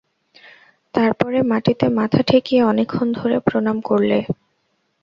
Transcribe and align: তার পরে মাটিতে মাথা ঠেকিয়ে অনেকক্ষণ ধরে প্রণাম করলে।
তার 0.93 1.11
পরে 1.13 1.39
মাটিতে 1.51 1.85
মাথা 1.99 2.21
ঠেকিয়ে 2.27 2.61
অনেকক্ষণ 2.63 3.07
ধরে 3.19 3.37
প্রণাম 3.47 3.77
করলে। 3.89 4.17